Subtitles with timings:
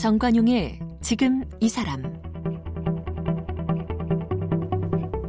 [0.00, 2.02] 정관용의 지금 이 사람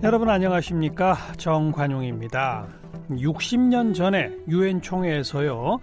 [0.01, 2.69] 여러분 안녕하십니까 정관용입니다.
[3.09, 5.77] 60년 전에 유엔 총회에서요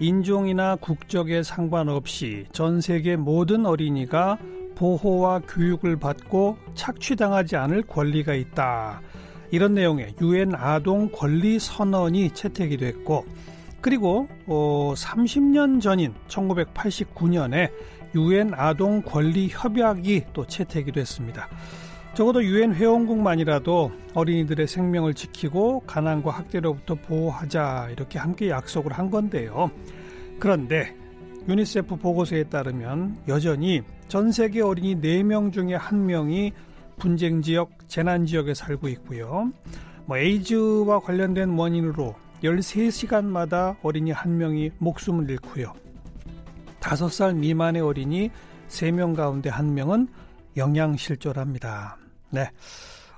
[0.00, 4.38] 인종이나 국적에 상관없이 전 세계 모든 어린이가
[4.74, 9.00] 보호와 교육을 받고 착취당하지 않을 권리가 있다.
[9.52, 13.26] 이런 내용의 유엔 아동 권리 선언이 채택이 됐고
[13.80, 17.70] 그리고 어, 30년 전인 1989년에
[18.14, 21.48] 유엔 아동 권리 협약이 또 채택이 됐습니다.
[22.14, 29.70] 적어도 유엔 회원국만이라도 어린이들의 생명을 지키고 가난과 학대로부터 보호하자 이렇게 함께 약속을 한 건데요.
[30.38, 30.94] 그런데
[31.48, 36.52] 유니세프 보고서에 따르면 여전히 전 세계 어린이 4명 중에 1명이
[36.98, 39.50] 분쟁 지역, 재난 지역에 살고 있고요.
[40.06, 45.83] 뭐 에이즈와 관련된 원인으로 13시간마다 어린이 1명이 목숨을 잃고요.
[46.84, 48.30] 5살 미만의 어린이
[48.68, 50.08] 3명 가운데 1명은
[50.56, 51.96] 영양실조랍니다.
[52.30, 52.50] 네.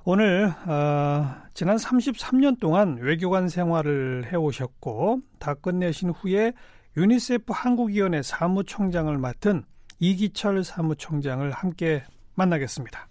[0.05, 6.53] 오늘 어, 지난 33년 동안 외교관 생활을 해오셨고 다 끝내신 후에
[6.97, 9.65] 유니세프 한국위원회 사무총장을 맡은
[9.99, 12.05] 이기철 사무총장을 함께
[12.37, 13.09] 만나겠습니다.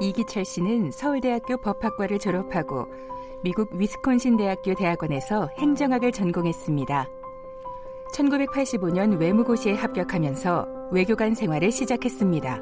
[0.00, 2.86] 이기철 씨는 서울대학교 법학과를 졸업하고
[3.44, 7.06] 미국 위스콘신 대학교 대학원에서 행정학을 전공했습니다.
[8.14, 12.58] 1985년 외무고시에 합격하면서 외교관 생활을 시작했습니다.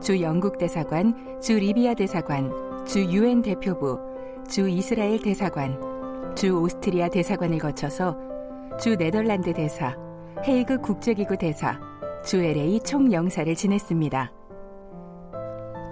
[0.00, 2.52] 주 영국 대사관, 주 리비아 대사관,
[2.84, 4.00] 주 유엔 대표부,
[4.48, 5.78] 주 이스라엘 대사관,
[6.34, 8.16] 주 오스트리아 대사관을 거쳐서
[8.80, 9.96] 주 네덜란드 대사,
[10.44, 11.78] 헤이그 국제기구 대사,
[12.24, 14.32] 주 LA 총영사를 지냈습니다.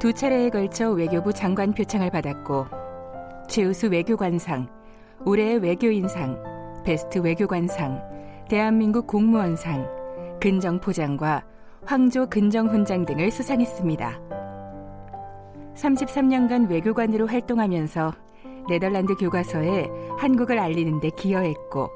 [0.00, 2.79] 두 차례에 걸쳐 외교부 장관 표창을 받았고
[3.50, 4.68] 최우수 외교관상,
[5.26, 6.40] 올해의 외교인상,
[6.84, 8.00] 베스트 외교관상,
[8.48, 11.44] 대한민국 공무원상, 근정포장과
[11.84, 14.20] 황조 근정훈장 등을 수상했습니다.
[15.74, 18.12] 33년간 외교관으로 활동하면서
[18.68, 21.90] 네덜란드 교과서에 한국을 알리는 데 기여했고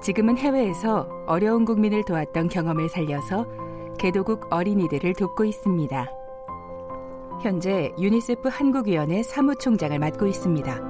[0.00, 3.48] 지금은 해외에서 어려운 국민을 도왔던 경험을 살려서
[3.98, 6.08] 개도국 어린이들을 돕고 있습니다.
[7.40, 10.80] 현재 유니세프 한국위원회 사무총장을 맡고 있습니다.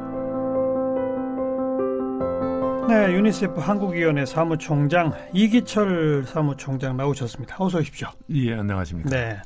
[2.88, 7.56] 네, 유니세프 한국위원회 사무총장 이기철 사무총장 나오셨습니다.
[7.58, 8.08] 어서 오십시오.
[8.30, 9.10] 예, 안녕하십니까.
[9.10, 9.36] 네.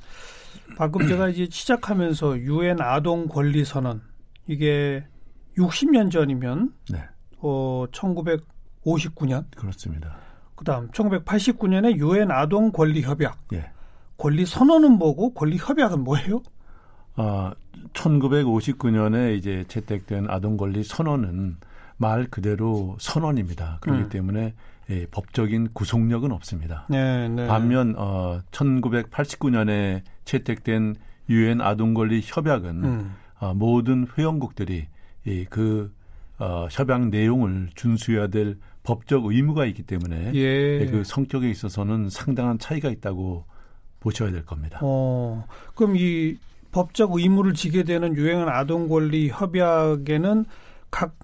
[0.76, 4.00] 방금 제가 이제 시작하면서 유엔 아동 권리 선언
[4.46, 5.04] 이게
[5.58, 7.02] 60년 전이면 네.
[7.38, 10.18] 어 1959년 그렇습니다.
[10.54, 13.38] 그다음 1989년에 유엔 아동 권리 협약.
[13.54, 13.72] 예.
[14.18, 16.42] 권리 선언은 뭐고 권리 협약은 뭐예요?
[17.16, 17.52] 아,
[17.92, 21.56] 1959년에 이제 채택된 아동 권리 선언은
[21.96, 23.78] 말 그대로 선언입니다.
[23.80, 24.08] 그렇기 음.
[24.08, 24.54] 때문에
[24.90, 26.86] 예, 법적인 구속력은 없습니다.
[26.90, 27.46] 네, 네.
[27.46, 30.96] 반면 어, 1989년에 채택된
[31.28, 33.14] 유엔 아동권리 협약은 음.
[33.38, 34.86] 어, 모든 회원국들이
[35.24, 35.92] 이, 그
[36.38, 40.80] 어, 협약 내용을 준수해야 될 법적 의무가 있기 때문에 예.
[40.80, 43.44] 예, 그 성격에 있어서는 상당한 차이가 있다고
[44.00, 44.80] 보셔야 될 겁니다.
[44.82, 45.46] 어,
[45.76, 46.36] 그럼 이
[46.72, 50.44] 법적 의무를 지게 되는 유엔 아동 권리 협약에는
[50.90, 51.14] 각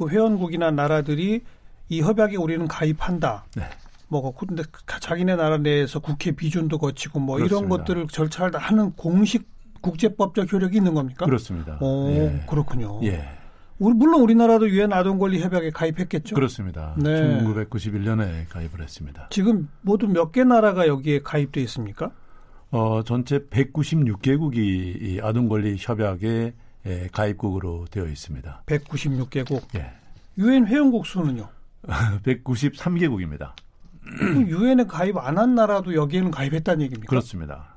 [0.00, 1.42] 그 회원국이나 나라들이
[1.90, 3.44] 이 협약에 우리는 가입한다.
[3.54, 3.64] 네.
[4.08, 4.62] 뭐 근데
[4.98, 7.58] 자기네 나라 내에서 국회 비준도 거치고 뭐 그렇습니다.
[7.58, 9.46] 이런 것들을 절차를 하는 공식
[9.82, 11.26] 국제법적 효력이 있는 겁니까?
[11.26, 11.76] 그렇습니다.
[11.82, 12.44] 오, 예.
[12.48, 12.98] 그렇군요.
[13.02, 13.28] 예.
[13.78, 16.34] 우리 물론 우리나라도 유엔 아동권리 협약에 가입했겠죠.
[16.34, 16.94] 그렇습니다.
[16.96, 17.42] 네.
[17.42, 19.28] 1991년에 가입을 했습니다.
[19.30, 22.10] 지금 모두 몇 개 나라가 여기에 가입돼 있습니까?
[22.70, 24.56] 어, 전체 196개국이
[25.02, 26.54] 이 아동 권리 협약에
[26.86, 28.62] 예, 가입국으로 되어 있습니다.
[28.66, 29.62] 196개국.
[29.76, 29.90] 예.
[30.38, 31.48] 유엔 회원국 수는요?
[32.24, 33.52] 193개국입니다.
[34.48, 37.08] 유엔에 가입 안 한 나라도 여기에는 가입했다는 얘기입니까?
[37.10, 37.74] 그렇습니다.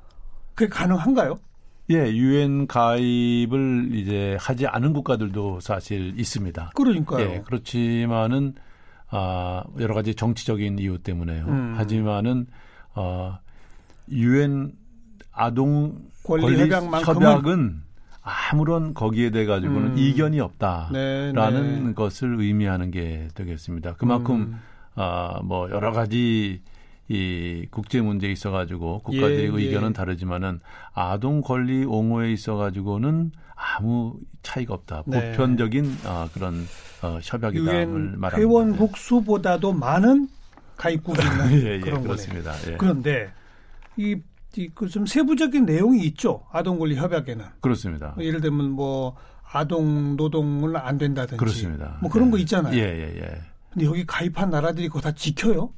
[0.55, 1.37] 그게 가능한가요?
[1.91, 6.71] 예, 유엔 가입을 이제 하지 않은 국가들도 사실 있습니다.
[6.75, 7.29] 그러니까요.
[7.29, 8.55] 예, 그렇지만은
[9.09, 11.45] 아, 여러 가지 정치적인 이유 때문에요.
[11.45, 11.73] 음.
[11.77, 12.47] 하지만은
[12.95, 13.37] 어
[14.09, 14.71] 유엔
[15.33, 17.81] 아동 권리 협약은
[18.21, 19.97] 아무런 거기에 대해 가지고는 음.
[19.97, 21.93] 이견이 없다라는 네, 네.
[21.93, 23.95] 것을 의미하는 게 되겠습니다.
[23.95, 24.59] 그만큼 음.
[24.95, 26.61] 아 뭐 여러 가지
[27.09, 29.93] 이 국제 문제에 있어 가지고 국가들의 예, 의견은 예.
[29.93, 30.59] 다르지만은
[30.93, 35.03] 아동 권리 옹호에 있어 가지고는 아무 차이가 없다.
[35.07, 35.31] 네.
[35.31, 36.65] 보편적인 어, 그런
[37.01, 37.85] 어, 협약이다를
[38.17, 38.37] 말합니다.
[38.37, 40.29] 회원국 수보다도 많은
[40.77, 42.53] 가입국이 있는 예, 예, 그런 그렇습니다.
[42.69, 42.77] 예.
[42.77, 43.31] 그런데
[43.97, 44.15] 이
[44.73, 46.43] 그좀 세부적인 내용이 있죠.
[46.51, 47.45] 아동 권리 협약에는.
[47.61, 48.15] 그렇습니다.
[48.19, 49.15] 예를 들면 뭐
[49.51, 51.37] 아동 노동은 안 된다든지.
[51.37, 51.97] 그렇습니다.
[52.01, 52.31] 뭐 그런 예.
[52.31, 52.75] 거 있잖아요.
[52.75, 53.41] 예, 예, 예.
[53.71, 55.71] 근데 여기 가입한 나라들이 그거 다 지켜요?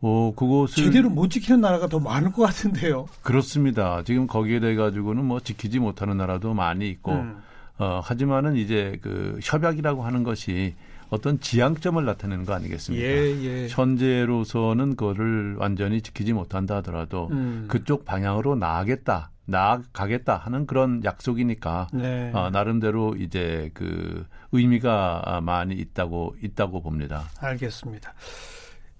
[0.00, 3.06] 어, 그것을 제대로 못 지키는 나라가 더 많을 것 같은데요.
[3.22, 4.02] 그렇습니다.
[4.04, 7.38] 지금 거기에 대해 가지고는 뭐 지키지 못하는 나라도 많이 있고, 음.
[7.78, 10.74] 어, 하지만은 이제 그 협약이라고 하는 것이
[11.10, 13.06] 어떤 지향점을 나타내는 거 아니겠습니까?
[13.06, 13.68] 예, 예.
[13.68, 17.66] 현재로서는 그거를 완전히 지키지 못한다 하더라도 음.
[17.68, 19.30] 그쪽 방향으로 나아겠다.
[19.46, 22.30] 나아가겠다 하는 그런 약속이니까 네.
[22.34, 27.24] 어, 나름대로 이제 그 의미가 많이 있다고 있다고 봅니다.
[27.40, 28.12] 알겠습니다.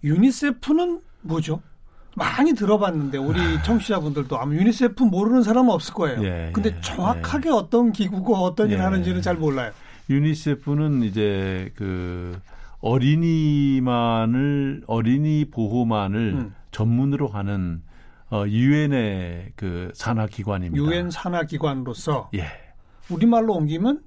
[0.02, 1.61] 유니세프는 뭐죠?
[2.16, 3.62] 많이 들어봤는데 우리 아.
[3.62, 6.25] 청취자분들도 아마 유니세프 모르는 사람은 없을 거예요.
[6.25, 7.52] 예, 근데 예, 정확하게 예.
[7.52, 8.81] 어떤 기구고 어떤 일 예.
[8.81, 9.70] 하는지는 잘 몰라요.
[10.08, 12.40] 유니세프는 이제 그
[12.81, 16.55] 어린이만을 어린이 보호만을 음.
[16.70, 17.82] 전문으로 하는
[18.31, 20.84] 어 유엔의 그 산하 기관입니다.
[20.84, 22.46] 유엔 산하 기관으로서 예.
[23.10, 24.02] 우리말로 옮기면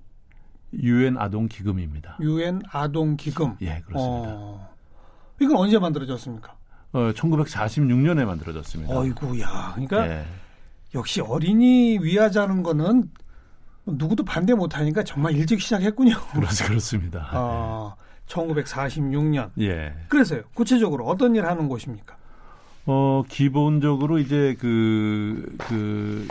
[0.73, 2.17] 유엔 아동 기금입니다.
[2.21, 3.55] 유엔 아동 기금.
[3.61, 4.29] 예, 그렇습니다.
[4.31, 4.69] 어.
[5.41, 6.55] 이건 언제 만들어졌습니까?
[6.93, 8.97] 어, 1946년에 만들어졌습니다.
[8.97, 9.71] 어이구야.
[9.73, 10.25] 그러니까 예.
[10.93, 13.09] 역시 어린이 위하자는 거는
[13.85, 16.15] 누구도 반대 못 하니까 정말 일찍 시작했군요.
[16.33, 17.29] 그렇습, 그렇습니다.
[17.33, 17.95] 어,
[18.27, 19.51] 1946년.
[19.59, 19.93] 예.
[20.07, 20.43] 그래서요.
[20.53, 22.15] 구체적으로 어떤 일 하는 곳입니까?
[22.85, 26.27] 어, 기본적으로 이제 그, 그,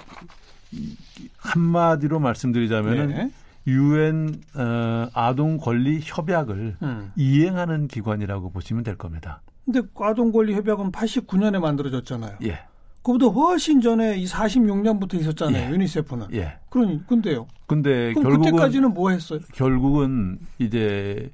[1.39, 3.31] 한마디로 말씀드리자면은 네.
[3.67, 7.13] 유엔 어, 아동 권리 협약을 음.
[7.17, 9.43] 이행하는 기관이라고 보시면 될 겁니다.
[9.65, 12.39] 근데 아동 권리 협약은 89년에 만들어졌잖아요.
[12.45, 12.61] 예.
[13.03, 15.69] 그보다 훨씬 전에 이 46년부터 있었잖아요.
[15.69, 15.71] 예.
[15.71, 16.27] 유니세프는.
[16.35, 16.59] 예.
[16.69, 17.47] 그러니 근데요.
[17.67, 19.41] 근데 결국은 그때까지는 뭐 했어요?
[19.55, 21.31] 결국은 이제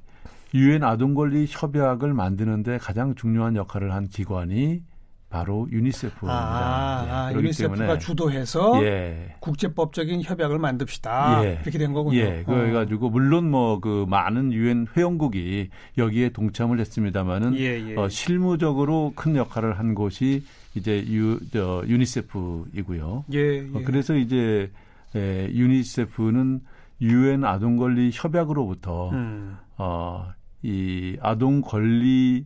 [0.53, 4.81] 유엔 아동 권리 협약을 만드는데 가장 중요한 역할을 한 기관이
[5.29, 6.31] 바로 유니세프입니다.
[6.31, 7.99] 아, 예, 아, 유니세프가 때문에.
[7.99, 9.35] 주도해서 예.
[9.41, 11.43] 국제법적인 협약을 만듭시다.
[11.43, 11.59] 예.
[11.63, 12.17] 이렇게 된 거군요.
[12.17, 15.67] 예, 그래가지고 물론 뭐 그 많은 유엔 회원국이
[15.97, 17.95] 여기에 동참을 했습니다마는 예, 예.
[17.97, 20.45] 어, 실무적으로 큰 역할을 한 곳이
[20.77, 23.25] 이제 유, 저, 유니세프이고요.
[23.33, 24.71] 예, 어, 그래서 이제
[25.15, 26.61] 에, 유니세프는
[27.01, 29.57] 유엔 아동 권리 협약으로부터 음.
[29.77, 30.31] 어,
[30.63, 32.45] 이 아동 권리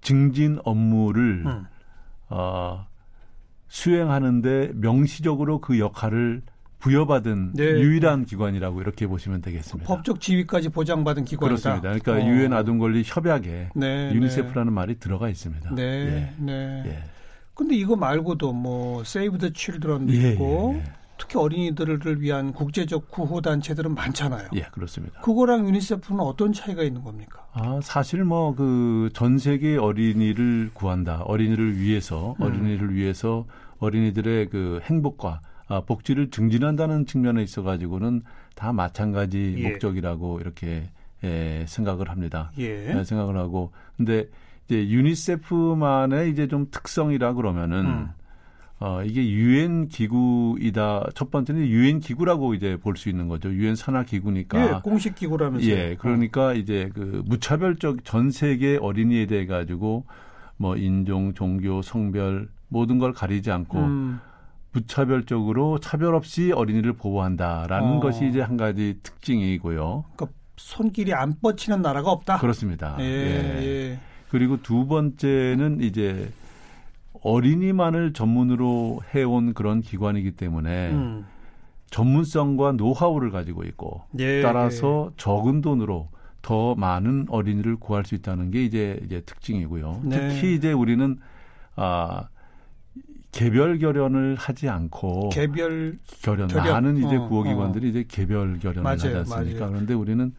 [0.00, 1.66] 증진 업무를 음.
[2.28, 2.86] 어,
[3.68, 6.42] 수행하는데 명시적으로 그 역할을
[6.82, 7.64] 부여받은 네.
[7.64, 9.86] 유일한 기관이라고 이렇게 보시면 되겠습니다.
[9.88, 11.46] 법적 지위까지 보장받은 기관이다.
[11.78, 11.80] 그렇습니다.
[12.00, 12.28] 그러니까 어.
[12.28, 12.56] 유엔 어.
[12.56, 14.74] 아동 권리 협약에 네, 유니세프라는 네.
[14.74, 15.74] 말이 들어가 있습니다.
[15.76, 16.32] 네, 예.
[16.42, 16.82] 네.
[16.86, 17.04] 예.
[17.54, 20.84] 근데 이거 말고도 뭐 세이브 더 칠드런도 예, 있고 예, 예.
[21.18, 24.48] 특히 어린이들을 위한 국제적 구호 단체들은 많잖아요.
[24.54, 25.20] 예, 그렇습니다.
[25.20, 27.46] 그거랑 유니세프는 어떤 차이가 있는 겁니까?
[27.52, 31.22] 아, 사실 뭐 그 전 세계 어린이를 구한다.
[31.26, 32.42] 어린이를 위해서 음.
[32.44, 33.46] 어린이를 위해서
[33.78, 35.40] 어린이들의 그 행복과 아,
[35.80, 38.22] 복지를 증진한다는 측면에 있어 가지고는
[38.54, 39.70] 다 마찬가지 예.
[39.70, 40.90] 목적이라고 이렇게
[41.24, 42.52] 예, 생각을 합니다.
[42.58, 42.98] 예.
[42.98, 44.28] 예, 생각을 하고 근데
[44.66, 48.08] 이제 유니세프만의 이제 좀 특성이라 그러면은 음.
[48.80, 51.10] 어, 이게 유엔 기구이다.
[51.14, 53.52] 첫 번째는 유엔 기구라고 이제 볼 수 있는 거죠.
[53.52, 54.58] 유엔 산하 기구니까.
[54.76, 55.70] 예, 공식 기구라면서요.
[55.72, 56.54] 예, 그러니까 어.
[56.54, 60.04] 이제 그 무차별적 전 세계 어린이에 대해 가지고
[60.56, 64.18] 뭐 인종, 종교, 성별 모든 걸 가리지 않고 음.
[64.72, 68.00] 무차별적으로 차별 없이 어린이를 보호한다라는 어.
[68.00, 70.04] 것이 이제 한 가지 특징이고요.
[70.16, 72.38] 그러니까 손길이 안 뻗치는 나라가 없다.
[72.38, 72.96] 그렇습니다.
[73.00, 73.04] 예.
[73.04, 73.62] 예.
[73.62, 74.00] 예.
[74.30, 76.32] 그리고 두 번째는 이제
[77.22, 81.26] 어린이만을 전문으로 해온 그런 기관이기 때문에 음.
[81.90, 85.14] 전문성과 노하우를 가지고 있고 예, 따라서 예.
[85.18, 86.08] 적은 돈으로
[86.40, 90.00] 더 많은 어린이를 구할 수 있다는 게 이제 이제 특징이고요.
[90.04, 90.28] 네.
[90.28, 91.18] 특히 이제 우리는
[91.76, 92.28] 아
[93.32, 96.72] 개별 결연을 하지 않고 개별 결연, 결연.
[96.72, 97.90] 많은 이제 어, 구호기관들이 어.
[97.90, 99.60] 이제 개별 결연을 맞아요, 하지 않습니까?
[99.60, 99.72] 맞아요.
[99.72, 100.32] 그런데 우리는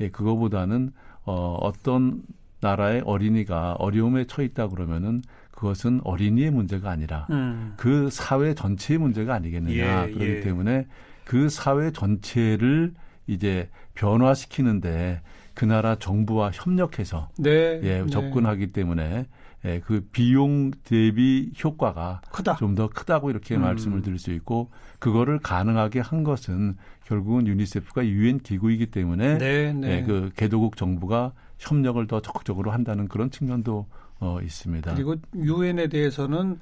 [0.00, 0.92] 예, 그거보다는
[1.24, 2.22] 어, 어떤
[2.60, 7.74] 나라의 어린이가 어려움에 처했다 그러면은 그것은 어린이의 문제가 아니라 음.
[7.76, 10.08] 그 사회 전체의 문제가 아니겠느냐.
[10.08, 10.40] 예, 그렇기 예.
[10.40, 10.86] 때문에
[11.24, 12.94] 그 사회 전체를
[13.26, 15.22] 이제 변화시키는데
[15.54, 18.06] 그 나라 정부와 협력해서 네, 예, 네.
[18.06, 19.26] 접근하기 때문에
[19.64, 22.22] 예, 그 비용 대비 효과가
[22.58, 23.62] 좀 더 크다고 이렇게 음.
[23.62, 29.98] 말씀을 드릴 수 있고 그거를 가능하게 한 것은 결국은 유니세프가 유엔 기구이기 때문에 네, 네.
[29.98, 33.86] 예, 그 개도국 정부가 협력을 더 적극적으로 한다는 그런 측면도
[34.20, 34.94] 어, 있습니다.
[34.94, 36.58] 그리고 유엔에 대해서는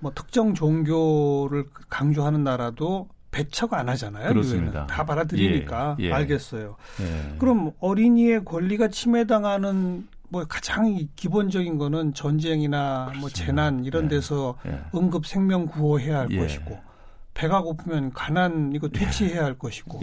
[0.00, 4.28] 뭐 특정 종교를 강조하는 나라도 배척 안 하잖아요.
[4.28, 4.86] 그렇습니다.
[4.86, 6.12] 다 받아들이니까 예, 예.
[6.12, 6.76] 알겠어요.
[7.00, 7.38] 예.
[7.38, 13.20] 그럼 어린이의 권리가 침해당하는 뭐 가장 기본적인 거는 전쟁이나 그렇습니다.
[13.20, 14.08] 뭐 재난 이런 예.
[14.08, 14.80] 데서 예.
[14.94, 16.38] 응급 생명 구호해야 할 예.
[16.38, 16.78] 것이고
[17.34, 20.00] 배가 고프면 가난 이거 퇴치해야 할 것이고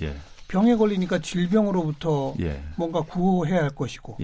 [0.48, 2.36] 병에 걸리니까 질병으로부터
[2.78, 4.18] 뭔가 구호해야 할 것이고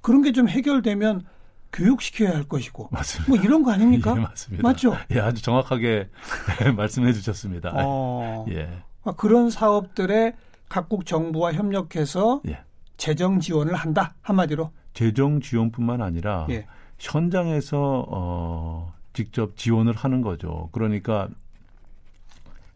[0.00, 1.24] 그런 게 좀 해결되면
[1.72, 2.88] 교육시켜야 할 것이고.
[2.90, 3.30] 맞습니다.
[3.34, 4.14] 뭐 이런 거 아닙니까?
[4.16, 4.62] 예, 맞습니다.
[4.66, 4.96] 맞죠?
[5.10, 6.08] 예, 아주 정확하게
[6.76, 7.72] 말씀해 주셨습니다.
[7.74, 8.70] 어, 예.
[9.04, 10.34] 아, 그런 사업들에
[10.70, 12.60] 각국 정부와 협력해서 예.
[12.96, 14.70] 재정 지원을 한다 한마디로.
[14.96, 16.66] 재정 지원뿐만 아니라 예.
[16.98, 20.70] 현장에서 어, 직접 지원을 하는 거죠.
[20.72, 21.28] 그러니까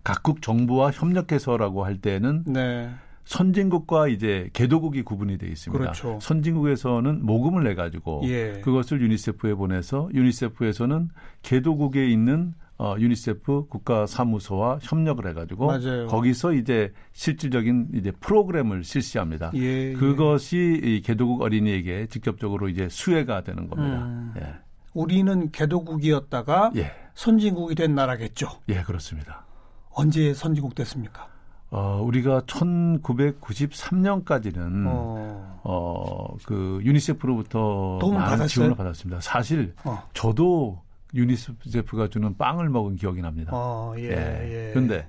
[0.04, 2.90] 각국 정부와 협력해서라고 할 때는 네.
[3.30, 5.78] 선진국과 이제 개도국이 구분이 돼 있습니다.
[5.78, 6.18] 그렇죠.
[6.20, 8.60] 선진국에서는 모금을 내 가지고 예.
[8.60, 11.10] 그것을 유니세프에 보내서 유니세프에서는
[11.42, 16.08] 개도국에 있는 어, 유니세프 국가사무소와 협력을 해가지고 맞아요.
[16.08, 19.52] 거기서 이제 실질적인 이제 프로그램을 실시합니다.
[19.54, 19.92] 예, 예.
[19.92, 24.06] 그것이 이 개도국 어린이에게 직접적으로 이제 수혜가 되는 겁니다.
[24.06, 24.34] 음.
[24.38, 24.54] 예.
[24.92, 26.90] 우리는 개도국이었다가 예.
[27.14, 28.48] 선진국이 된 나라겠죠.
[28.70, 29.46] 예, 그렇습니다.
[29.90, 31.29] 언제 선진국 됐습니까?
[31.70, 38.48] 어, 우리가 1993년까지는 어, 어 그 유니세프로부터 많은 받았어요?
[38.48, 39.20] 지원을 받았습니다.
[39.20, 40.02] 사실 어.
[40.14, 40.82] 저도
[41.14, 43.52] 유니세프가 주는 빵을 먹은 기억이 납니다.
[43.54, 44.68] 어, 예, 예.
[44.68, 44.70] 예.
[44.72, 45.08] 그런데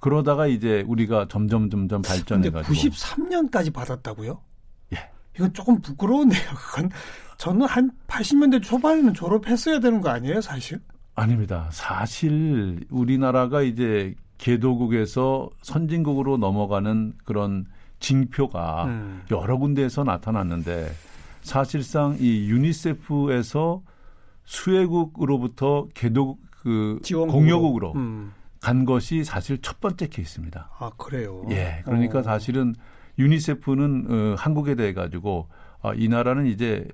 [0.00, 4.40] 그러다가 이제 우리가 점점 점점 발전해 가지고 93년까지 받았다고요?
[4.94, 5.10] 예.
[5.36, 6.40] 이건 조금 부끄러운데요.
[6.54, 6.90] 그건
[7.38, 10.80] 저는 한 80년대 초반에는 졸업했어야 되는 거 아니에요, 사실?
[11.14, 11.68] 아닙니다.
[11.72, 14.14] 사실 우리나라가 이제
[14.44, 17.64] 개도국에서 선진국으로 넘어가는 그런
[17.98, 19.22] 징표가 음.
[19.30, 20.92] 여러 군데에서 나타났는데
[21.40, 23.80] 사실상 이 유니세프에서
[24.44, 28.34] 수혜국으로부터 개도 그 공여국으로 음.
[28.60, 30.68] 간 것이 사실 첫 번째 케이스입니다.
[30.78, 31.46] 아 그래요?
[31.50, 32.22] 예, 그러니까 어.
[32.22, 32.74] 사실은
[33.18, 35.48] 유니세프는 어, 한국에 대해 가지고
[35.80, 36.86] 아, 이 나라는 이제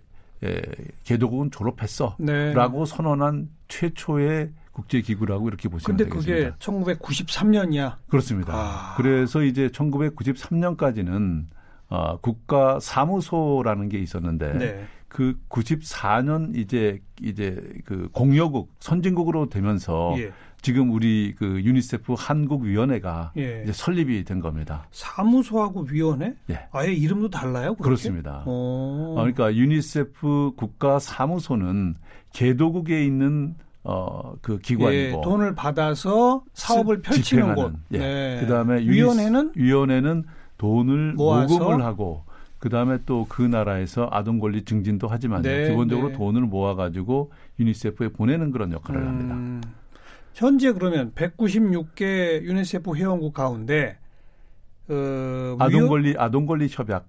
[0.45, 0.63] 예,
[1.03, 2.85] 개도국은 졸업했어라고 네.
[2.87, 6.51] 선언한 최초의 국제기구라고 이렇게 보시면 근데 되겠습니다.
[6.51, 7.97] 그게 1993년이야.
[8.09, 8.53] 그렇습니다.
[8.55, 8.95] 아.
[8.97, 11.47] 그래서 이제 1993년까지는
[11.89, 14.87] 어, 국가 사무소라는 게 있었는데 네.
[15.09, 20.33] 그 94년 이제 이제 그 공여국 선진국으로 되면서 예.
[20.63, 23.63] 지금 우리 그 유니세프 한국 위원회가 예.
[23.65, 24.87] 이제 설립이 된 겁니다.
[24.93, 26.35] 사무소하고 위원회?
[26.51, 26.69] 예.
[26.71, 27.75] 아예 이름도 달라요?
[27.75, 27.83] 그렇게?
[27.83, 31.97] 그렇습니다 어, 그러니까 유니세프 국가 사무소는
[32.33, 37.73] 개도국에 있는 어, 그 기관이고 예, 돈을 받아서 사업을 펼치는 곳.
[37.93, 37.99] 예.
[37.99, 38.41] 네.
[38.41, 40.25] 그다음에 위원회는 위원회는
[40.59, 41.59] 돈을 모아서?
[41.59, 42.25] 모금을 하고
[42.59, 46.15] 그다음에 또 그 나라에서 아동 권리 증진도 하지만 네, 기본적으로 네.
[46.15, 49.69] 돈을 모아 가지고 유니세프에 보내는 그런 역할을 음, 합니다.
[50.35, 53.99] 현재 그러면 196개 유니세프 회원국 가운데
[54.89, 57.07] 어, 아동 권리 아동 권리 협약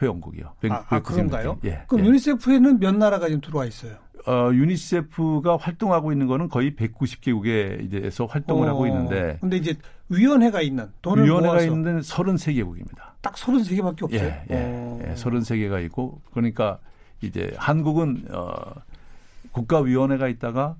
[0.00, 0.54] 회원국이요.
[0.70, 1.58] 아, 아 그런가요?
[1.64, 2.08] 예, 그럼 예.
[2.08, 4.03] 유니세프에는 몇 나라가 지금 들어와 있어요?
[4.26, 9.36] 어, 유니세프가 활동하고 있는 거는 거의 190개국에 이제서 활동을 어, 하고 있는데.
[9.40, 9.74] 근데 이제
[10.08, 11.66] 위원회가 있는 돈을 위원회가 모아서.
[11.66, 13.12] 있는 33개국입니다.
[13.20, 14.20] 딱 33개밖에 없어요.
[14.22, 15.00] 예, 예, 어.
[15.08, 16.78] 예, 33개가 있고 그러니까
[17.20, 18.52] 이제 한국은 어
[19.52, 20.76] 국가위원회가 있다가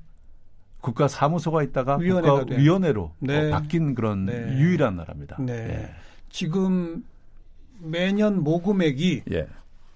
[0.81, 3.49] 국가 사무소가 있다가 국가위원회로 네.
[3.49, 4.57] 어, 바뀐 그런 네.
[4.59, 5.37] 유일한 나라입니다.
[5.41, 5.53] 네.
[5.53, 5.91] 예.
[6.29, 7.05] 지금
[7.79, 9.47] 매년 모금액이 예.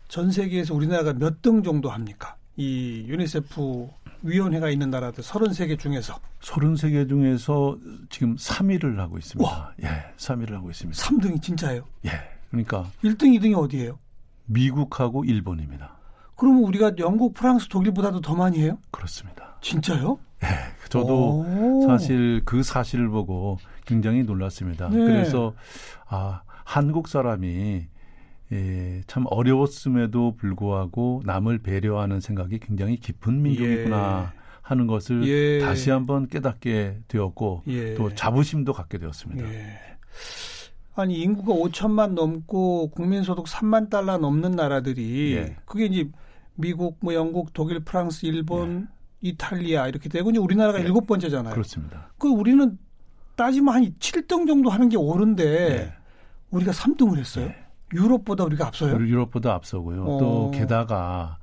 [0.09, 2.37] 전 세계에서 우리나라가 몇 등 정도 합니까?
[2.59, 3.87] 이 유니세프
[4.23, 7.79] 위원회가 있는 나라들 33개 중에서 33개 중에서
[8.11, 9.49] 지금 3위를 하고 있습니다.
[9.49, 9.73] 와.
[9.85, 11.01] 예, 3위를 하고 있습니다.
[11.01, 11.85] 3등이 진짜예요?
[12.07, 12.11] 예.
[12.51, 14.01] 그러니까 1등, 2등이 어디예요?
[14.47, 15.97] 미국하고 일본입니다.
[16.35, 18.77] 그러면 우리가 영국, 프랑스, 독일보다도 더 많이 해요?
[18.91, 19.57] 그렇습니다.
[19.61, 20.19] 진짜요?
[20.43, 20.49] 예.
[20.89, 21.87] 저도 오.
[21.87, 24.89] 사실 그 사실을 보고 굉장히 놀랐습니다.
[24.89, 24.97] 네.
[24.97, 25.55] 그래서
[26.09, 27.87] 아, 한국 사람이
[28.53, 34.39] 예, 참 어려웠음에도 불구하고 남을 배려하는 생각이 굉장히 깊은 민족이구나 예.
[34.63, 35.61] 하는 것을 예.
[35.61, 37.95] 다시 한번 깨닫게 되었고 예.
[37.95, 39.47] 또 자부심도 갖게 되었습니다.
[39.53, 39.79] 예.
[40.95, 45.57] 아니 인구가 5천만 넘고 국민 소득 3만 달러 넘는 나라들이 예.
[45.65, 46.11] 그게 이제
[46.55, 48.89] 미국, 뭐 영국, 독일, 프랑스, 일본,
[49.21, 51.53] 이탈리아 이렇게 되고 이제 우리나라가 일곱 번째잖아요.
[51.53, 52.11] 그렇습니다.
[52.19, 52.79] 그 우리는
[53.37, 55.95] 따지면 한 7등 정도 하는 게 옳은데
[56.51, 57.53] 우리가 3등을 했어요.
[57.93, 58.97] 유럽보다 우리가 앞서요?
[58.97, 60.05] 유럽보다 앞서고요.
[60.05, 60.19] 어.
[60.19, 61.39] 또 게다가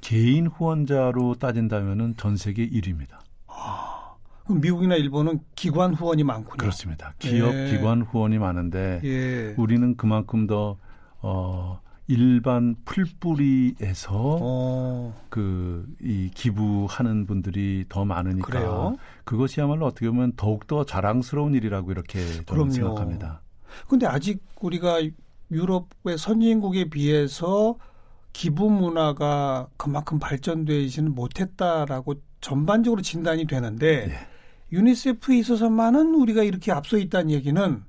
[0.00, 3.18] 개인 후원자로 따진다면은 전 세계 1위입니다.
[3.48, 4.14] 아,
[4.44, 6.56] 그럼 미국이나 일본은 기관 후원이 많군요.
[6.58, 7.14] 그렇습니다.
[7.18, 7.70] 기업 예.
[7.70, 9.54] 기관 후원이 많은데 예.
[9.56, 10.76] 우리는 그만큼 더
[11.20, 15.14] 어, 일반 풀뿌리에서 어.
[15.28, 18.96] 그이 기부하는 분들이 더 많으니까 그래요?
[19.24, 23.42] 그것이야말로 어떻게 보면 더욱 더 자랑스러운 일이라고 이렇게 저는 생각합니다.
[23.88, 25.00] 근데 아직 우리가
[25.50, 27.76] 유럽의 선진국에 비해서
[28.32, 34.14] 기부 문화가 그만큼 발전되지는 못했다라고 전반적으로 진단이 되는데 네.
[34.72, 37.82] 유니세프에 있어서만은 우리가 이렇게 앞서 있다는 얘기는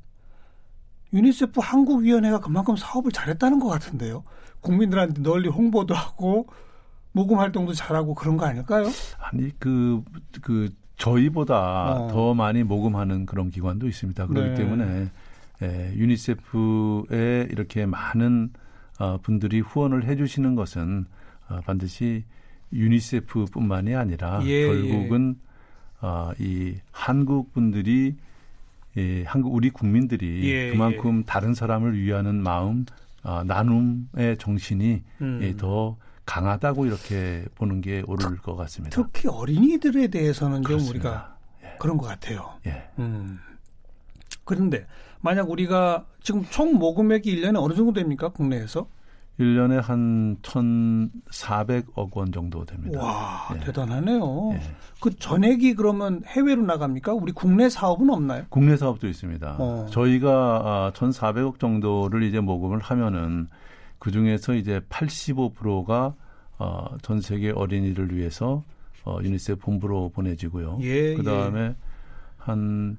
[1.14, 4.24] 유니세프 한국위원회가 그만큼 사업을 잘했다는 것 같은데요.
[4.62, 6.48] 국민들한테 널리 홍보도 하고
[7.12, 8.86] 모금 활동도 잘하고 그런 거 아닐까요?
[9.20, 10.04] 아니 그그
[10.42, 12.08] 그 저희보다 어.
[12.10, 14.28] 더 많이 모금하는 그런 기관도 있습니다.
[14.28, 14.56] 그렇기 네.
[14.56, 15.12] 때문에
[15.62, 18.52] 예, 유니세프에 이렇게 많은
[19.00, 21.06] 어, 분들이 후원을 해주시는 것은
[21.50, 22.24] 어, 반드시
[22.74, 24.68] 유니세프뿐만이 아니라 예, 예.
[24.68, 26.06] 결국은 예.
[26.06, 28.16] 어, 이 한국 분들이
[28.98, 31.24] 예, 한국 우리 국민들이 예, 그만큼 예.
[31.26, 32.86] 다른 사람을 위하는 마음
[33.24, 35.40] 어, 나눔의 정신이 음.
[35.42, 39.02] 예, 더 강하다고 이렇게 보는 게 옳을 것 같습니다.
[39.02, 40.92] 특히 어린이들에 대해서는 그렇습니다.
[40.92, 41.78] 좀 우리가 예.
[41.80, 42.54] 그런 것 같아요.
[42.66, 42.90] 예.
[43.00, 43.40] 음.
[44.48, 44.88] 그런데
[45.22, 48.30] 만약 우리가 지금 총 모금액이 1년에 어느 정도 됩니까?
[48.30, 48.88] 국내에서?
[49.40, 53.00] 1년에 한 1,400억 원 정도 됩니다.
[53.00, 53.60] 와, 예.
[53.60, 54.54] 대단하네요.
[54.54, 54.62] 예.
[55.00, 57.14] 그 전액이 그러면 해외로 나갑니까?
[57.14, 58.46] 우리 국내 사업은 없나요?
[58.50, 59.58] 국내 사업도 있습니다.
[59.60, 59.86] 어.
[59.92, 63.48] 저희가 1,400억 아, 정도를 이제 모금을 하면은
[64.00, 66.16] 그 중에서 이제 85%가
[66.58, 68.64] 어, 전 세계 어린이를 위해서
[69.06, 70.80] 어, 유니세프 본부로 보내지고요.
[70.82, 71.76] 예, 그 다음에 예.
[72.38, 72.98] 한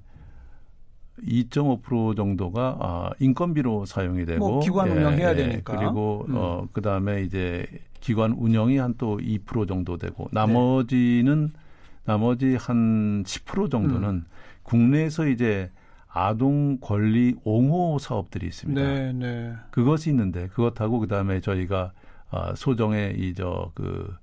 [1.26, 6.34] 2.5% 정도가 아, 인건비로 사용이 되고 뭐 기관 운영해야 예, 되니까 그리고 음.
[6.36, 7.66] 어 그다음에 이제
[8.00, 11.60] 기관 운영이 한 또 2% 정도 되고 나머지는 네.
[12.04, 14.24] 나머지 한 10% 정도는 음.
[14.62, 15.70] 국내에서 이제
[16.08, 18.80] 아동 권리 옹호 사업들이 있습니다.
[18.80, 19.52] 네, 네.
[19.70, 21.92] 그것이 있는데 그것하고 그다음에 저희가
[22.30, 24.14] 아, 소정의 이저 그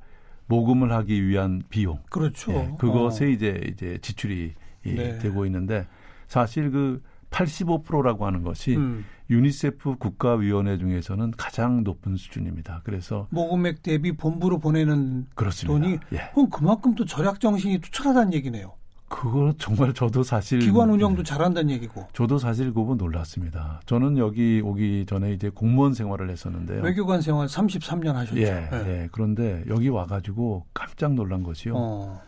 [0.48, 2.52] 모금을 하기 위한 비용 그렇죠.
[2.54, 3.28] 예, 그것에 어.
[3.30, 5.18] 이제 이제 지출이 네.
[5.20, 5.88] 되고 있는데
[6.27, 9.05] 사실 그 85%라고 하는 것이 음.
[9.29, 12.82] 유니세프 국가위원회 중에서는 가장 높은 수준입니다.
[12.84, 15.79] 그래서 모금액 대비 본부로 보내는 그렇습니다.
[15.79, 16.29] 돈이 예.
[16.34, 18.74] 그럼 그만큼 또 절약 정신이 투철하다는 얘기네요.
[19.08, 21.24] 그거 정말 저도 사실 기관 운영도 예.
[21.24, 22.08] 잘한다는 얘기고.
[22.13, 23.81] 저도 사실 그거 놀랐습니다.
[23.85, 26.81] 저는 여기 오기 전에 이제 공무원 생활을 했었는데요.
[26.81, 28.40] 외교관 생활 33년 하셨죠.
[28.42, 28.83] 예, 네.
[28.88, 29.09] 예.
[29.11, 31.74] 그런데 여기 와가지고 깜짝 놀란 것이요.
[31.75, 32.22] 어.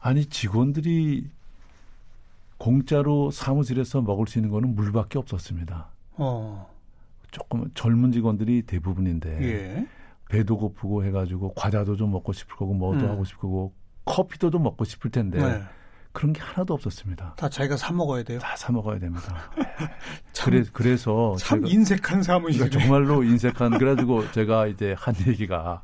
[0.00, 1.30] 아니 직원들이
[2.62, 5.88] 공짜로 사무실에서 먹을 수 있는 거는 물밖에 없었습니다.
[6.12, 6.70] 어.
[7.32, 9.86] 조금 젊은 직원들이 대부분인데 예.
[10.28, 13.10] 배도 고프고 해가지고 과자도 좀 먹고 싶을 거고 뭐도 음.
[13.10, 13.72] 하고 싶을 거고
[14.04, 15.60] 커피도 좀 먹고 싶을 텐데 네.
[16.12, 17.34] 그런 게 하나도 없었습니다.
[17.36, 18.38] 다 자기가 사 먹어야 돼요.
[18.38, 19.50] 다 사 먹어야 됩니다.
[20.32, 22.70] 참, 그래 그래서 참 인색한 사무실.
[22.70, 25.82] 정말로 인색한 그래가지고 제가 이제 한 얘기가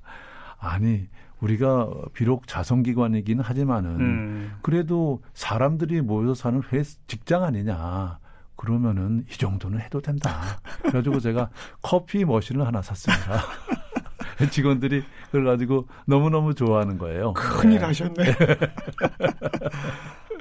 [0.58, 1.08] 아니
[1.40, 4.53] 우리가 비록 자선기관이기는 하지만은 음.
[4.62, 8.18] 그래도 사람들이 모여서 사는 회 직장 아니냐.
[8.57, 10.59] 그러면은 이 정도는 해도 된다.
[10.81, 11.48] 그래가지고 제가
[11.81, 13.42] 커피 머신을 하나 샀습니다.
[14.51, 17.33] 직원들이 그걸 가지고 너무너무 좋아하는 거예요.
[17.35, 17.85] 큰일 네.
[17.87, 18.14] 하셨네.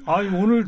[0.06, 0.68] 아, 오늘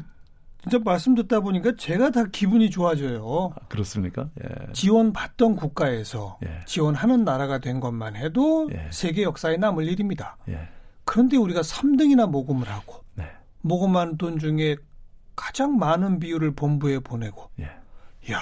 [0.63, 3.53] 진짜 말씀 듣다 보니까 제가 다 기분이 좋아져요.
[3.55, 4.29] 아, 그렇습니까?
[4.43, 4.71] 예.
[4.73, 6.59] 지원받던 국가에서 예.
[6.65, 8.89] 지원하는 나라가 된 것만 해도 예.
[8.91, 10.37] 세계 역사에 남을 일입니다.
[10.49, 10.67] 예.
[11.05, 13.25] 그런데 우리가 3등이나 모금을 하고 네.
[13.61, 14.75] 모금한 돈 중에
[15.35, 17.63] 가장 많은 비율을 본부에 보내고 예.
[18.33, 18.39] 야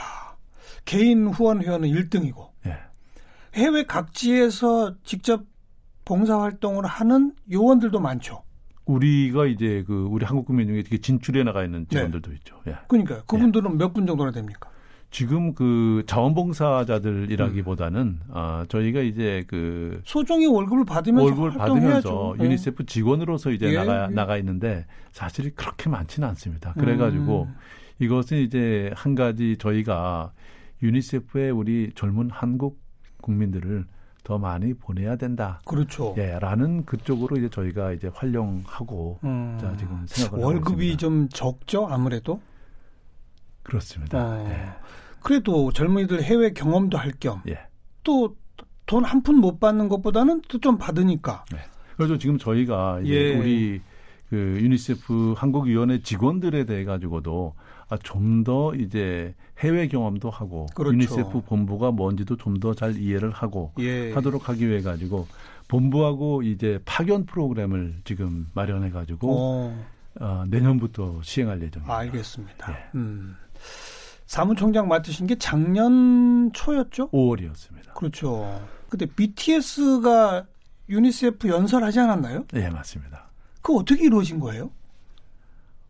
[0.86, 2.78] 개인 후원 회원은 1등이고 예.
[3.54, 5.46] 해외 각지에서 직접
[6.04, 8.44] 봉사활동을 하는 요원들도 많죠.
[8.88, 11.88] 우리가 이제 그 우리 한국 국민 중에 진출해 나가 있는 네.
[11.90, 12.38] 직원들도 네.
[12.38, 12.60] 있죠.
[12.68, 12.76] 예.
[12.88, 13.76] 그러니까 그분들은 예.
[13.76, 14.72] 몇분 정도나 됩니까?
[15.10, 18.20] 지금 그 자원봉사자들이라기보다는 음.
[18.30, 22.46] 아 저희가 이제 그 소정의 월급을 받으면서 월급을 받으면서 네.
[22.46, 23.76] 유니세프 직원으로서 이제 예.
[23.76, 24.14] 나가 예.
[24.14, 26.74] 나가 있는데 사실이 그렇게 많지는 않습니다.
[26.74, 27.56] 그래가지고 음.
[28.00, 30.34] 이것은 이제 한 가지 저희가
[30.84, 32.80] 유니세프의 우리 젊은 한국
[33.22, 33.86] 국민들을
[34.28, 35.62] 더 많이 보내야 된다.
[35.64, 36.14] 그렇죠.
[36.18, 39.58] 예, 라는 그쪽으로 이제 저희가 이제 활용하고 음.
[39.58, 42.42] 자 지금 생각을 월급이 좀 적죠, 아무래도.
[43.64, 44.18] 그렇습니다.
[44.20, 44.46] 어.
[44.50, 44.70] 예.
[45.22, 47.42] 그래도 젊은이들 해외 경험도 할 겸.
[47.48, 47.58] 예.
[48.04, 51.46] 또 돈 한 푼 못 받는 것보다는 또 좀 받으니까.
[51.54, 51.60] 예.
[51.96, 53.40] 그래서 지금 저희가 이제 예.
[53.40, 53.82] 우리
[54.30, 57.56] 그 유니세프 한국위원회 직원들에 대해 가지고도
[57.90, 60.94] 아, 좀 더 이제 해외 경험도 하고 그렇죠.
[60.94, 64.12] 유니세프 본부가 뭔지도 좀 더 잘 이해를 하고 예.
[64.14, 65.28] 하도록 하기 위해 가지고
[65.70, 69.86] 본부하고 이제 파견 프로그램을 지금 마련해 가지고 어.
[70.20, 71.96] 어, 내년부터 시행할 예정입니다.
[71.98, 72.72] 알겠습니다.
[72.72, 72.76] 예.
[72.96, 73.36] 음.
[74.26, 77.10] 사무총장 맡으신 게 작년 초였죠?
[77.12, 77.94] 5월이었습니다.
[77.96, 78.62] 그렇죠.
[78.90, 80.46] 그때 BTS가
[80.90, 82.46] 유니세프 연설하지 않았나요?
[82.52, 83.27] 네, 맞습니다.
[83.68, 84.72] 그 어떻게 이루어진 거예요?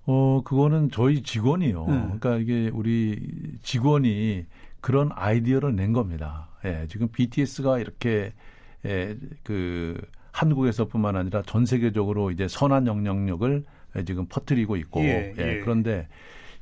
[0.08, 1.86] 어, 그거는 저희 직원이요.
[1.86, 2.04] 음.
[2.20, 3.22] 그러니까 이게 우리
[3.62, 4.48] 직원이
[4.82, 6.50] 그런 아이디어를 낸 겁니다.
[6.66, 8.34] 예, 지금 BTS가 이렇게
[8.84, 9.96] 예, 그
[10.32, 13.63] 한국에서뿐만 아니라 전 세계적으로 이제 선한 영향력을
[14.08, 15.58] 지금 퍼뜨리고 있고 예, 예.
[15.58, 15.60] 예.
[15.60, 16.08] 그런데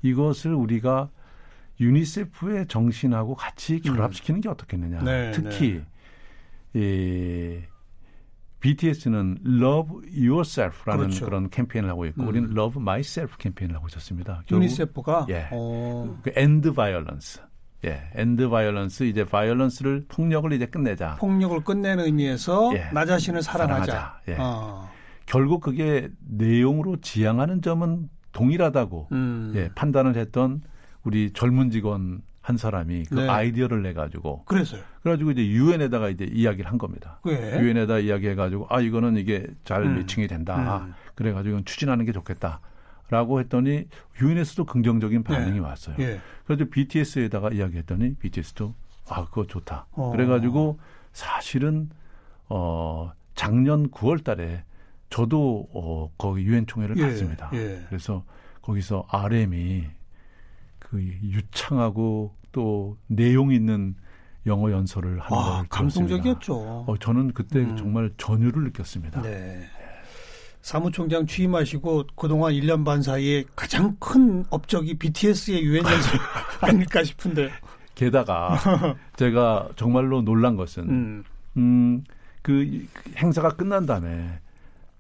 [0.02, 1.10] 이것을 우리가
[1.80, 3.94] 유니세프의 정신하고 같이 음.
[3.94, 5.02] 결합시키는 게 어떻겠느냐.
[5.02, 5.82] 네, 특히
[6.74, 6.82] 네.
[6.82, 7.75] 이
[8.66, 11.26] BTS는 Love Yourself라는 그렇죠.
[11.26, 12.28] 그런 캠페인을 하고 있고 음.
[12.28, 14.42] 우리는 Love Myself 캠페인을 하고 있었습니다.
[14.50, 17.44] 유니세프가 예, 그 End Violence.
[17.86, 21.18] 예, End Violence 이제 violence를 폭력을 이제 끝내자.
[21.20, 23.86] 폭력을 끝내는 의미에서 예, 나 자신을 사랑하자.
[23.86, 24.22] 사랑하자.
[24.30, 24.36] 예.
[24.40, 24.90] 어.
[25.28, 29.54] 결국 그게 내용으로 지향하는 점은 동일하다고 음.
[29.56, 30.62] 예, 판단을 했던
[31.04, 33.28] 우리 젊은 직원 한 사람이 그 네.
[33.28, 34.84] 아이디어를 내 가지고 그래서요.
[35.02, 37.20] 그래가지고 이제 유엔에다가 이제 이야기를 한 겁니다.
[37.26, 39.96] 유엔에다 이야기해 가지고 아 이거는 이게 잘 음.
[39.96, 40.84] 매칭이 된다.
[40.86, 40.94] 음.
[41.16, 42.60] 그래가지고 이건 추진하는 게 좋겠다.
[43.10, 43.86] 라고 했더니
[44.22, 45.60] 유엔에서도 긍정적인 반응이 네.
[45.60, 45.96] 왔어요.
[45.98, 46.22] 예.
[46.46, 48.76] 그래서 BTS에다가 이야기했더니 BTS도
[49.10, 49.88] 아 그거 좋다.
[49.94, 50.12] 어.
[50.12, 50.78] 그래가지고
[51.14, 51.90] 사실은
[52.48, 54.62] 어 작년 9월달에
[55.10, 57.02] 저도 어 거기 유엔 총회를 예.
[57.08, 57.50] 갔습니다.
[57.54, 57.84] 예.
[57.90, 58.24] 그래서
[58.62, 59.86] 거기서 RM이
[60.90, 63.96] 그 유창하고 또 내용 있는
[64.46, 66.86] 영어 연설을 하는 아, 걸 감동적이었죠.
[66.88, 67.76] 어, 저는 그때 음.
[67.76, 69.22] 정말 전율을 느꼈습니다.
[69.24, 69.64] 네.
[70.62, 76.20] 사무총장 취임하시고 그동안 1년 반 사이에 가장 큰 업적이 BTS의 유엔 연설
[76.62, 77.50] 아닐까 싶은데.
[77.96, 78.58] 게다가
[79.18, 81.24] 제가 정말로 놀란 것은 음.
[81.58, 82.04] 음,
[82.42, 84.40] 그 행사가 끝난 다음에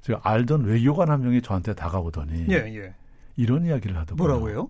[0.01, 2.93] 제가 알던 외교관 한 명이 저한테 다가오더니 예, 예.
[3.37, 4.17] 이런 이야기를 하더군요.
[4.17, 4.69] 뭐라고요?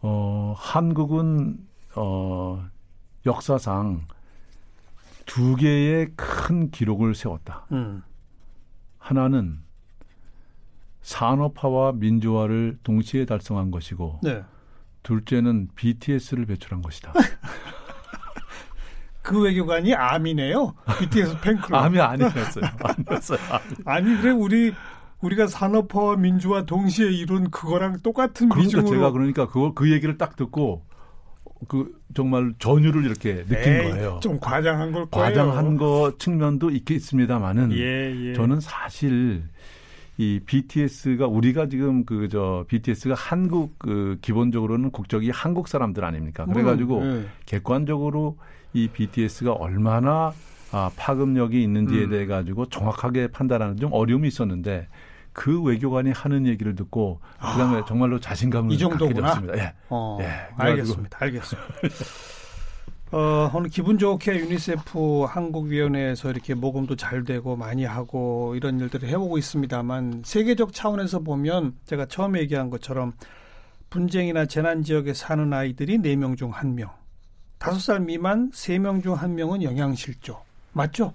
[0.00, 1.58] 어, 한국은
[1.94, 2.64] 어,
[3.26, 4.06] 역사상
[5.26, 7.66] 두 개의 큰 기록을 세웠다.
[7.72, 8.02] 음.
[8.98, 9.60] 하나는
[11.02, 14.42] 산업화와 민주화를 동시에 달성한 것이고, 네.
[15.02, 17.12] 둘째는 BTS를 배출한 것이다.
[19.22, 20.74] 그 외교관이 암이네요.
[21.00, 21.84] BTS 팬클럽.
[21.84, 22.64] 암이 아니었어요.
[22.82, 23.38] 아니었어요.
[23.84, 24.72] 아니 그래 우리
[25.20, 30.36] 우리가 산업화와 민주화 동시에 이룬 그거랑 똑같은 그러니까 비중으로 제가 그러니까 그거 그 얘기를 딱
[30.36, 30.84] 듣고
[31.66, 34.20] 그 정말 전율을 이렇게 느낀 에이, 거예요.
[34.22, 35.06] 좀 과장한 걸.
[35.10, 38.34] 과장한 거 측면도 있겠습니다만은 예, 예.
[38.34, 39.42] 저는 사실
[40.18, 46.44] 이 BTS가 우리가 지금 그 저 BTS가 한국 그 기본적으로는 국적이 한국 사람들 아닙니까?
[46.46, 47.30] 그래가지고 음, 예.
[47.46, 48.36] 객관적으로
[48.72, 50.32] 이 BTS가 얼마나
[50.70, 52.10] 아, 파급력이 있는지에 음.
[52.10, 54.86] 대해 가지고 정확하게 판단하는 좀 어려움이 있었는데
[55.38, 59.34] 그 외교관이 하는 얘기를 듣고 그다음에 아, 정말로 자신감을 이 정도구나.
[59.34, 59.58] 갖게 되었습니다.
[59.58, 59.74] 예.
[59.88, 60.26] 어, 예.
[60.56, 61.16] 알겠습니다.
[61.20, 61.68] 알겠습니다.
[63.12, 69.38] 어, 오늘 기분 좋게 유니세프 한국위원회에서 이렇게 모금도 잘 되고 많이 하고 이런 일들을 해오고
[69.38, 73.12] 있습니다만 세계적 차원에서 보면 제가 처음에 얘기한 것처럼
[73.90, 76.90] 분쟁이나 재난 지역에 사는 아이들이 4명 중 1명,
[77.60, 80.36] 5살 미만 3명 중 1명은 영양실조.
[80.72, 81.14] 맞죠?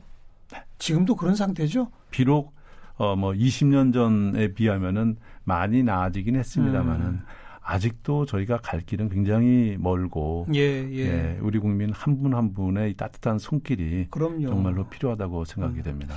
[0.80, 1.92] 지금도 그런 상태죠?
[2.10, 2.54] 비록
[2.96, 7.20] 어, 뭐 20년 전에 비하면은 많이 나아지긴 했습니다만은 음.
[7.62, 10.98] 아직도 저희가 갈 길은 굉장히 멀고 예, 예.
[10.98, 14.48] 예 우리 국민 한 분한 한 분의 따뜻한 손길이 그럼요.
[14.48, 15.84] 정말로 필요하다고 생각이 음.
[15.84, 16.16] 됩니다.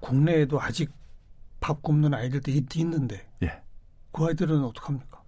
[0.00, 0.90] 국내에도 아직
[1.60, 3.60] 밥 굶는 아이들도 있, 있는데 예.
[4.12, 5.18] 그 아이들은 어떡합니까?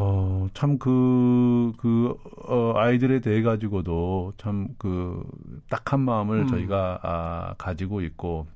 [0.00, 2.14] 어, 참 그, 그,
[2.46, 5.24] 어, 아이들에 대해 가지고도 참 그
[5.70, 6.48] 딱한 마음을 음.
[6.48, 8.46] 저희가 아, 가지고 있고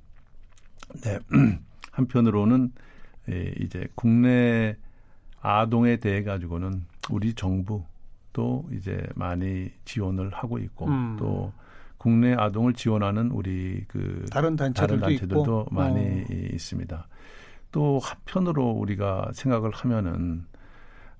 [1.00, 1.18] 네.
[1.92, 2.72] 한편으로는
[3.30, 4.76] 예, 이제 국내
[5.40, 7.84] 아동에 대해 가지고는 우리 정부
[8.32, 11.16] 또 이제 많이 지원을 하고 있고 음.
[11.18, 11.52] 또
[11.98, 16.24] 국내 아동을 지원하는 우리 그 다른 단체들도, 다른 단체들도 많이 어.
[16.30, 17.06] 있습니다.
[17.70, 20.46] 또 한편으로 우리가 생각을 하면은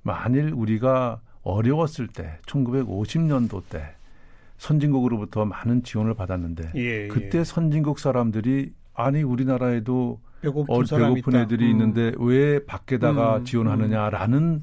[0.03, 3.95] 만일 우리가 어려웠을 때 1950년도 때
[4.59, 7.09] 선진국으로부터 많은 지원을 받았는데 예, 예.
[7.09, 7.45] 그때 예.
[7.45, 11.71] 선진국 사람들이 아니 우리나라에도 배고픈, 어, 배고픈 애들이 음.
[11.71, 14.63] 있는데 왜 밖에다가 음, 지원하느냐라는 음.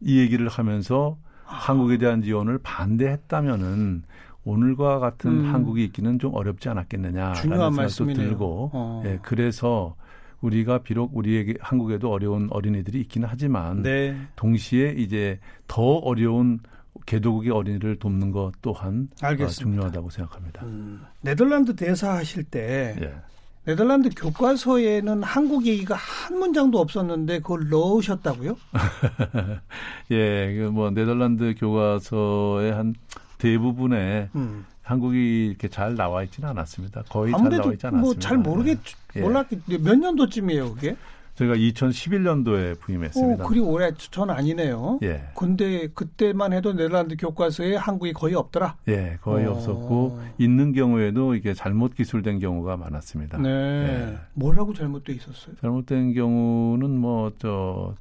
[0.00, 1.54] 이 얘기를 하면서 아.
[1.54, 4.02] 한국에 대한 지원을 반대했다면은
[4.44, 5.54] 오늘과 같은 음.
[5.54, 8.28] 한국이 있기는 좀 어렵지 않았겠느냐라는 생각도 말씀이네요.
[8.28, 9.02] 들고 어.
[9.04, 9.96] 예, 그래서
[10.40, 14.16] 우리가 비록 우리에게 한국에도 어려운 어린이들이 있기는 하지만 네.
[14.36, 16.60] 동시에 이제 더 어려운
[17.06, 20.64] 개도국의 어린이를 돕는 것 또한 어, 중요하다고 생각합니다.
[20.64, 23.14] 음, 네덜란드 대사 하실 때 예.
[23.64, 28.56] 네덜란드 교과서에는 한국 얘기가 한 문장도 없었는데 그걸 넣으셨다고요?
[30.10, 32.94] 예, 그 뭐 네덜란드 교과서의 한
[33.38, 34.64] 대부분에 음.
[34.82, 37.02] 한국이 이렇게 잘 나와 있지는 않았습니다.
[37.08, 38.00] 거의 잘 나와 있지 않았습니다.
[38.00, 38.78] 뭐잘 모르겠
[39.16, 39.20] 예.
[39.20, 40.96] 몰랐겠 몇 년도쯤이에요, 그게?
[41.40, 43.44] 제가 2011년도에 부임했습니다.
[43.44, 44.98] 오, 그리 오래 전 아니네요.
[45.02, 45.24] 예.
[45.34, 48.76] 근데 그때만 해도 네덜란드 교과서에 한국이 거의 없더라.
[48.88, 49.50] 예, 거의 오.
[49.50, 49.54] 어.
[49.54, 53.38] 없었고 있는 경우에도 이게 잘못 기술된 경우가 많았습니다.
[53.38, 53.48] 네.
[53.48, 54.18] 예.
[54.34, 55.56] 뭐라고 잘못돼 있었어요?
[55.60, 57.94] 잘못된 경우는 뭐 저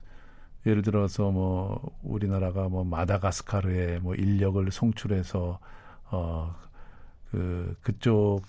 [0.66, 5.60] 예를 들어서 뭐 우리나라가 뭐 마다가스카르에 뭐 인력을 송출해서
[6.10, 8.42] 어그 그쪽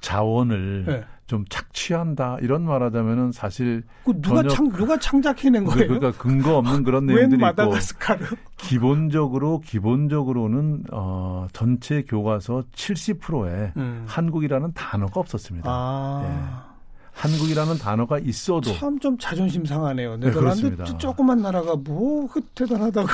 [0.00, 1.04] 자원을 네.
[1.26, 5.88] 좀 착취한다 이런 말하자면은 사실 그 누가 창 누가 창작해낸 거예요?
[5.88, 7.74] 그러니까 근거 없는 그런 내용들이 있고
[8.56, 14.04] 기본적으로 기본적으로는 어 전체 교과서 70%에 음.
[14.06, 15.68] 한국이라는 단어가 없었습니다.
[15.70, 16.22] 아.
[16.24, 16.68] 예.
[17.12, 20.16] 한국이라는 단어가 있어도 참 좀 자존심 상하네요.
[20.18, 23.08] 네덜란드 네, 조그만 나라가 뭐그 대단하다고.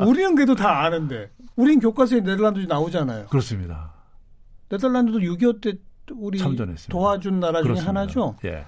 [0.06, 3.26] 우리는 그래도 다 아는데 우린 교과서에 네덜란드 나오잖아요.
[3.26, 3.92] 그렇습니다.
[4.70, 5.72] 네덜란드도 6.25 때
[6.12, 6.90] 우리 참전했습니다.
[6.92, 7.88] 도와준 나라 중에 그렇습니다.
[7.88, 8.36] 하나죠.
[8.44, 8.64] 예.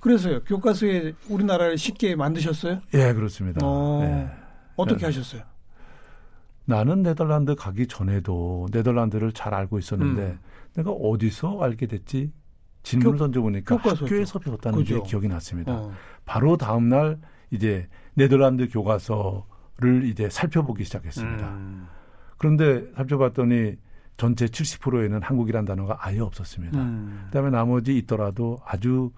[0.00, 0.42] 그래서요.
[0.44, 2.80] 교과서에 우리나라를 쉽게 만드셨어요?
[2.94, 3.60] 예, 그렇습니다.
[3.62, 4.30] 어, 예.
[4.76, 5.06] 어떻게 예.
[5.06, 5.42] 하셨어요?
[6.64, 10.38] 나는 네덜란드 가기 전에도 네덜란드를 잘 알고 있었는데 음.
[10.74, 12.32] 내가 어디서 알게 됐지?
[12.84, 15.02] 질문을 던져보니까 학교에서 배웠다는 그죠.
[15.02, 15.72] 게 기억이 났습니다.
[15.72, 15.92] 어.
[16.24, 17.18] 바로 다음 날
[17.50, 21.48] 이제 네덜란드 교과서를 이제 살펴보기 시작했습니다.
[21.48, 21.86] 음.
[22.38, 23.76] 그런데 살펴봤더니
[24.16, 26.80] 전체 70%에는 한국이란 단어가 아예 없었습니다.
[26.80, 27.24] 음.
[27.26, 29.10] 그다음에 나머지 있더라도 아주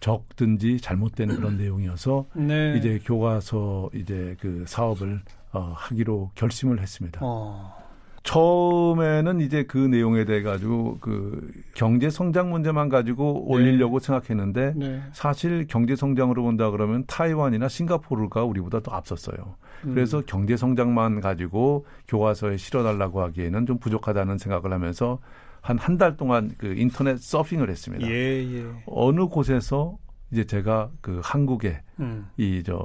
[0.00, 2.76] 적든지 잘못된 그런 내용이어서 네.
[2.76, 7.20] 이제 교과서 이제 그 사업을 어, 하기로 결심을 했습니다.
[7.22, 7.83] 어.
[8.24, 14.06] 처음에는 이제 그 내용에 대해 가지고 그 경제 성장 문제만 가지고 올리려고 네.
[14.06, 15.02] 생각했는데 네.
[15.12, 19.56] 사실 경제 성장으로 본다 그러면 타이완이나 싱가포르가 우리보다 더 앞섰어요.
[19.84, 19.94] 음.
[19.94, 25.18] 그래서 경제 성장만 가지고 교과서에 실어달라고 하기에는 좀 부족하다는 생각을 하면서
[25.60, 28.06] 한 한 달 동안 그 인터넷 서핑을 했습니다.
[28.06, 28.66] 예, 예.
[28.86, 29.96] 어느 곳에서
[30.30, 32.26] 이제 제가 그 한국의 음.
[32.36, 32.82] 이저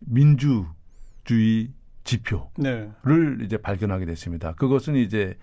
[0.00, 1.70] 민주주의
[2.10, 2.48] 지표를
[3.38, 3.44] 네.
[3.44, 4.52] 이제 발견하게 됐습니다.
[4.54, 5.36] 그것은 이제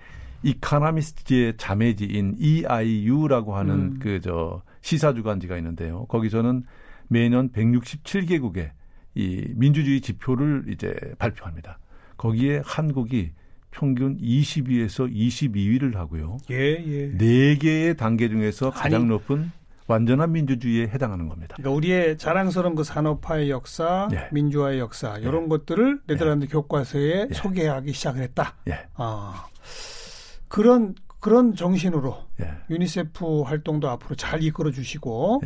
[0.44, 4.00] 이카나미스트의 자매지인 EIU라고 하는 음.
[4.00, 6.06] 그저 시사 주간지가 있는데요.
[6.06, 6.64] 거기서는
[7.08, 8.72] 매년 167개국의
[9.16, 11.80] 이 민주주의 지표를 이제 발표합니다.
[12.18, 13.32] 거기에 한국이
[13.72, 16.38] 평균 20위에서 22위를 하고요.
[16.52, 17.12] 예, 예.
[17.12, 19.52] 4개의 단계 중에서 가장 아니, 높은
[19.88, 21.56] 완전한 민주주의에 해당하는 겁니다.
[21.58, 24.28] 그러니까 우리의 자랑스러운 그 산업화의 역사, 예.
[24.32, 25.48] 민주화의 역사 이런 예.
[25.48, 26.48] 것들을 네덜란드 예.
[26.50, 27.34] 교과서에 예.
[27.34, 28.56] 소개하기 시작을 했다.
[28.68, 28.88] 예.
[28.96, 29.48] 아,
[30.48, 32.52] 그런 그런 정신으로 예.
[32.70, 35.42] 유니세프 활동도 앞으로 잘 이끌어 주시고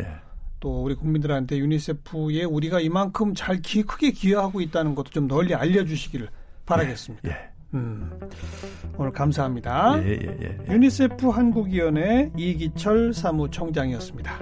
[0.60, 6.30] 또 우리 국민들한테 유니세프에 우리가 이만큼 잘 기, 크게 기여하고 있다는 것도 좀 널리 알려주시기를
[6.66, 7.30] 바라겠습니다.
[7.74, 8.10] 음,
[8.98, 10.02] 오늘 감사합니다.
[10.04, 10.74] 예, 예, 예, 예.
[10.74, 14.40] 유니세프 한국위원회 이기철 사무총장이었습니다.